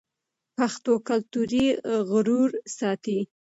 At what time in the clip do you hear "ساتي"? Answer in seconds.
2.77-3.19